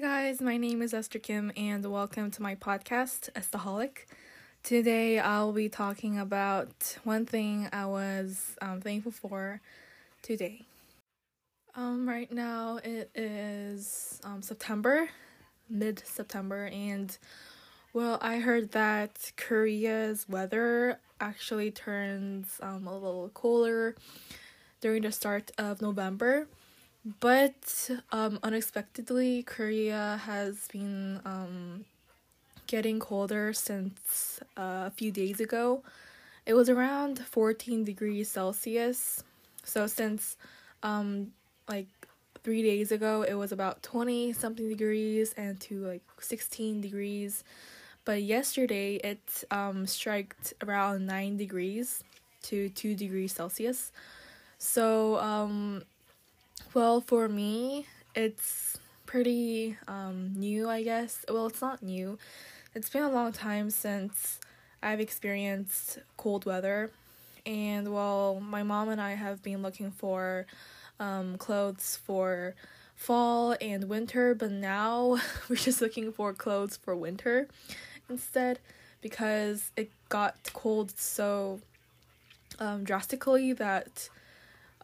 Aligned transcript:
Guys, 0.00 0.40
my 0.40 0.56
name 0.56 0.80
is 0.80 0.94
Esther 0.94 1.18
Kim, 1.18 1.52
and 1.58 1.84
welcome 1.84 2.30
to 2.30 2.40
my 2.40 2.54
podcast, 2.54 3.28
Estaholic. 3.32 4.06
Today, 4.62 5.18
I'll 5.18 5.52
be 5.52 5.68
talking 5.68 6.18
about 6.18 6.96
one 7.04 7.26
thing 7.26 7.68
I 7.70 7.84
was 7.84 8.56
um, 8.62 8.80
thankful 8.80 9.12
for 9.12 9.60
today. 10.22 10.62
Um, 11.74 12.08
right 12.08 12.32
now, 12.32 12.78
it 12.82 13.10
is 13.14 14.22
um, 14.24 14.40
September, 14.40 15.10
mid 15.68 16.02
September, 16.06 16.70
and 16.72 17.18
well, 17.92 18.18
I 18.22 18.38
heard 18.38 18.72
that 18.72 19.32
Korea's 19.36 20.26
weather 20.26 20.98
actually 21.20 21.72
turns 21.72 22.58
um, 22.62 22.86
a 22.86 22.94
little 22.94 23.28
cooler 23.34 23.96
during 24.80 25.02
the 25.02 25.12
start 25.12 25.50
of 25.58 25.82
November 25.82 26.46
but 27.04 27.90
um, 28.12 28.38
unexpectedly, 28.42 29.42
Korea 29.42 30.20
has 30.24 30.68
been 30.68 31.20
um, 31.24 31.84
getting 32.66 33.00
colder 33.00 33.52
since 33.52 34.40
uh, 34.56 34.84
a 34.86 34.92
few 34.94 35.10
days 35.10 35.40
ago. 35.40 35.82
It 36.44 36.54
was 36.54 36.68
around 36.68 37.18
14 37.18 37.84
degrees 37.84 38.30
Celsius. 38.30 39.22
So 39.64 39.86
since 39.86 40.36
um, 40.82 41.32
like 41.68 41.88
three 42.42 42.62
days 42.62 42.92
ago, 42.92 43.22
it 43.22 43.34
was 43.34 43.52
about 43.52 43.82
20 43.82 44.32
something 44.32 44.68
degrees 44.68 45.34
and 45.36 45.60
to 45.62 45.86
like 45.86 46.02
16 46.20 46.80
degrees. 46.80 47.44
But 48.04 48.22
yesterday, 48.22 48.96
it 48.96 49.44
um, 49.50 49.86
striked 49.86 50.54
around 50.62 51.06
9 51.06 51.36
degrees 51.36 52.02
to 52.44 52.68
2 52.70 52.94
degrees 52.94 53.32
Celsius. 53.32 53.92
So 54.58 55.18
um, 55.18 55.82
well, 56.74 57.00
for 57.00 57.28
me, 57.28 57.86
it's 58.14 58.78
pretty 59.06 59.76
um, 59.88 60.32
new, 60.36 60.68
I 60.68 60.82
guess. 60.82 61.24
Well, 61.28 61.46
it's 61.46 61.60
not 61.60 61.82
new. 61.82 62.18
It's 62.74 62.88
been 62.88 63.02
a 63.02 63.10
long 63.10 63.32
time 63.32 63.70
since 63.70 64.38
I've 64.82 65.00
experienced 65.00 65.98
cold 66.16 66.44
weather. 66.44 66.90
And 67.44 67.92
while 67.92 68.40
my 68.40 68.62
mom 68.62 68.88
and 68.88 69.00
I 69.00 69.12
have 69.14 69.42
been 69.42 69.62
looking 69.62 69.90
for 69.90 70.46
um, 71.00 71.38
clothes 71.38 71.98
for 72.04 72.54
fall 72.94 73.56
and 73.60 73.84
winter, 73.84 74.34
but 74.34 74.52
now 74.52 75.18
we're 75.48 75.56
just 75.56 75.80
looking 75.80 76.12
for 76.12 76.32
clothes 76.32 76.76
for 76.76 76.94
winter 76.94 77.48
instead 78.08 78.58
because 79.00 79.70
it 79.76 79.90
got 80.08 80.36
cold 80.52 80.92
so 80.98 81.60
um, 82.58 82.84
drastically 82.84 83.52
that 83.54 84.10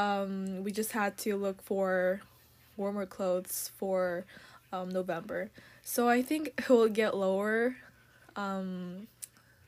um, 0.00 0.64
we 0.64 0.72
just 0.72 0.92
had 0.92 1.18
to 1.18 1.36
look 1.36 1.60
for 1.60 2.22
warmer 2.76 3.04
clothes 3.04 3.70
for 3.76 4.24
um, 4.72 4.88
November. 4.88 5.50
So 5.82 6.08
I 6.08 6.22
think 6.22 6.54
it 6.58 6.68
will 6.68 6.88
get 6.88 7.16
lower 7.16 7.76
um, 8.36 9.08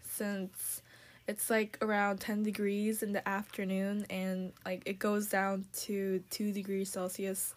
since 0.09 0.81
it's 1.29 1.51
like 1.51 1.79
around 1.83 2.21
10 2.21 2.43
degrees 2.43 3.03
in 3.03 3.13
the 3.13 3.27
afternoon 3.29 4.07
and 4.11 4.53
like 4.65 4.83
it 4.87 4.99
goes 4.99 5.27
down 5.27 5.67
to 5.85 6.23
2 6.31 6.53
degrees 6.53 6.91
Celsius 6.91 7.55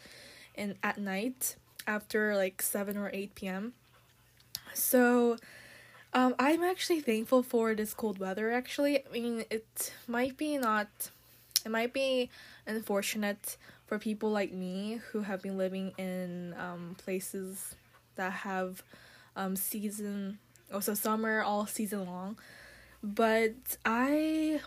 in 0.55 0.75
at 0.83 0.97
night 0.97 1.55
after 1.87 2.35
like 2.35 2.61
7 2.61 2.97
or 2.97 3.09
8 3.13 3.35
p.m. 3.35 3.73
So 4.73 5.37
um, 6.13 6.35
I'm 6.37 6.63
actually 6.63 7.01
thankful 7.01 7.41
for 7.41 7.73
this 7.73 7.93
cold 7.93 8.19
weather 8.19 8.51
actually. 8.51 8.99
I 8.99 9.11
mean, 9.13 9.45
it 9.49 9.93
might 10.07 10.37
be 10.37 10.57
not 10.57 11.11
it 11.65 11.71
might 11.71 11.93
be 11.93 12.29
unfortunate 12.67 13.57
for 13.87 13.97
people 13.97 14.29
like 14.29 14.53
me 14.53 15.01
who 15.11 15.21
have 15.21 15.41
been 15.41 15.57
living 15.57 15.93
in 15.97 16.55
um, 16.59 16.95
places 16.97 17.75
that 18.15 18.31
have 18.31 18.83
um, 19.35 19.55
season 19.55 20.37
also 20.73 20.93
summer 20.93 21.41
all 21.41 21.65
season 21.65 22.05
long. 22.05 22.37
But 23.03 23.77
i 23.83 24.61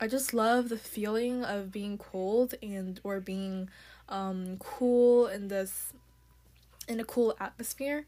i 0.00 0.06
just 0.06 0.34
love 0.34 0.68
the 0.68 0.78
feeling 0.78 1.44
of 1.44 1.72
being 1.72 1.98
cold 1.98 2.54
and 2.62 3.00
or 3.04 3.20
being 3.20 3.68
um, 4.08 4.56
cool 4.58 5.26
in 5.26 5.48
this 5.48 5.92
in 6.86 7.00
a 7.00 7.04
cool 7.04 7.34
atmosphere. 7.40 8.04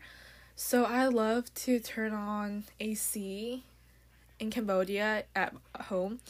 So 0.54 0.84
i 0.84 1.06
love 1.06 1.52
to 1.54 1.80
turn 1.80 2.12
on 2.12 2.64
ac 2.80 3.64
in 4.38 4.50
cambodia 4.50 5.24
at 5.34 5.54
home 5.82 6.20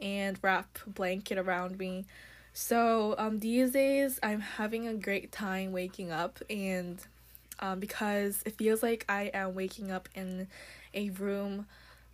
and 0.00 0.38
wrap 0.42 0.78
a 0.86 0.90
blanket 0.90 1.38
around 1.38 1.78
me. 1.78 2.06
So 2.52 3.14
um, 3.18 3.38
these 3.38 3.72
days 3.72 4.18
I'm 4.22 4.40
having 4.40 4.86
a 4.86 4.94
great 4.94 5.32
time 5.32 5.72
waking 5.72 6.10
up 6.10 6.40
and 6.50 6.98
um, 7.60 7.78
because 7.78 8.42
it 8.46 8.56
feels 8.56 8.82
like 8.82 9.04
I 9.08 9.30
am 9.34 9.54
waking 9.54 9.90
up 9.90 10.08
in 10.14 10.48
a 10.94 11.10
room 11.10 11.66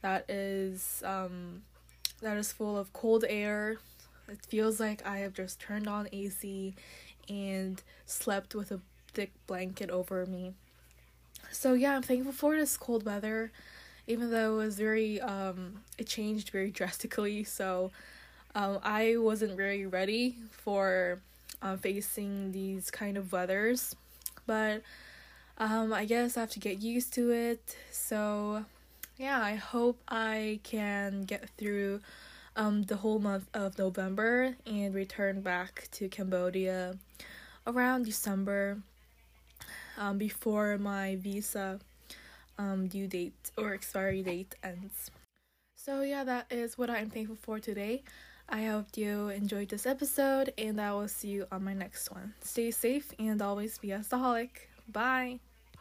that 0.02 0.28
is 0.28 1.02
um, 1.04 1.62
that 2.20 2.36
is 2.36 2.52
full 2.52 2.76
of 2.76 2.92
cold 2.92 3.24
air. 3.28 3.78
It 4.28 4.44
feels 4.44 4.80
like 4.80 5.06
I 5.06 5.18
have 5.18 5.34
just 5.34 5.60
turned 5.60 5.88
on 5.88 6.08
AC 6.12 6.74
and 7.28 7.82
slept 8.06 8.54
with 8.54 8.72
a 8.72 8.80
thick 9.12 9.32
blanket 9.46 9.90
over 9.90 10.26
me. 10.26 10.54
So 11.50 11.74
yeah, 11.74 11.96
I'm 11.96 12.02
thankful 12.02 12.32
for 12.32 12.56
this 12.56 12.76
cold 12.76 13.04
weather 13.04 13.52
even 14.06 14.30
though 14.30 14.54
it 14.54 14.64
was 14.64 14.78
very 14.78 15.20
um 15.20 15.82
it 15.98 16.06
changed 16.06 16.50
very 16.50 16.70
drastically. 16.70 17.44
So 17.44 17.90
um 18.54 18.78
I 18.82 19.16
wasn't 19.16 19.56
very 19.56 19.86
ready 19.86 20.36
for 20.50 21.20
uh, 21.62 21.76
facing 21.76 22.52
these 22.52 22.90
kind 22.90 23.16
of 23.16 23.32
weathers. 23.32 23.96
But 24.46 24.82
um 25.58 25.92
I 25.92 26.04
guess 26.04 26.36
I 26.36 26.40
have 26.40 26.50
to 26.50 26.60
get 26.60 26.80
used 26.80 27.12
to 27.14 27.30
it. 27.30 27.76
So 27.90 28.64
yeah 29.18 29.40
I 29.42 29.54
hope 29.54 29.98
I 30.08 30.60
can 30.62 31.24
get 31.24 31.48
through 31.58 32.00
um 32.54 32.84
the 32.84 32.96
whole 32.96 33.18
month 33.18 33.48
of 33.54 33.78
November 33.78 34.56
and 34.66 34.94
return 34.94 35.40
back 35.40 35.88
to 35.92 36.08
Cambodia 36.08 36.96
around 37.66 38.04
December 38.04 38.78
um 39.98 40.18
before 40.18 40.78
my 40.78 41.16
visa 41.16 41.80
um, 42.58 42.88
due 42.88 43.06
date 43.06 43.50
or 43.56 43.74
expiry 43.74 44.22
date 44.22 44.54
ends. 44.62 45.10
So, 45.76 46.02
yeah, 46.02 46.24
that 46.24 46.46
is 46.50 46.76
what 46.76 46.90
I'm 46.90 47.10
thankful 47.10 47.36
for 47.36 47.60
today. 47.60 48.02
I 48.48 48.66
hope 48.66 48.96
you 48.96 49.28
enjoyed 49.28 49.68
this 49.68 49.86
episode, 49.86 50.52
and 50.56 50.80
I 50.80 50.92
will 50.92 51.08
see 51.08 51.28
you 51.28 51.46
on 51.50 51.64
my 51.64 51.74
next 51.74 52.10
one. 52.10 52.34
Stay 52.42 52.70
safe 52.70 53.12
and 53.18 53.42
always 53.42 53.78
be 53.78 53.90
a 53.92 53.98
staholic. 53.98 54.68
Bye. 54.88 55.40